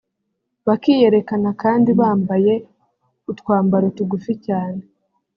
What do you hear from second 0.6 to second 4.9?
bakiyerekana kandi bambaye utwambaro tugufi cyane